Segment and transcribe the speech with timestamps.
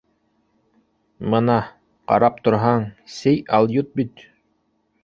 [1.33, 1.57] Мына:
[2.13, 4.31] ҡарап торһаң, сей алйот бит.